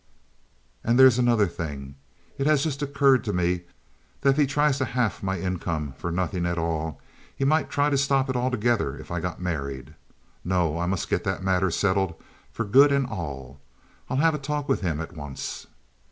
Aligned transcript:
"And 0.83 0.97
there's 0.97 1.19
another 1.19 1.45
thing. 1.45 1.93
It 2.39 2.47
has 2.47 2.63
just 2.63 2.81
occurred 2.81 3.23
to 3.23 3.33
me 3.33 3.65
that 4.21 4.29
if 4.31 4.37
he 4.37 4.47
tries 4.47 4.79
to 4.79 4.85
halve 4.85 5.21
my 5.21 5.39
income 5.39 5.93
for 5.95 6.11
nothing 6.11 6.47
at 6.47 6.57
all, 6.57 6.99
he 7.35 7.45
might 7.45 7.69
try 7.69 7.91
to 7.91 7.97
stop 7.99 8.27
it 8.27 8.35
altogether 8.35 8.97
if 8.97 9.11
I 9.11 9.19
got 9.19 9.39
married. 9.39 9.93
No; 10.43 10.79
I 10.79 10.87
must 10.87 11.07
get 11.07 11.23
that 11.25 11.43
matter 11.43 11.69
settled 11.69 12.15
for 12.51 12.65
good 12.65 12.91
and 12.91 13.05
all. 13.05 13.59
I'll 14.09 14.17
have 14.17 14.33
that 14.33 14.41
talk 14.41 14.67
with 14.67 14.81
him 14.81 14.99
at 14.99 15.15
once." 15.15 15.67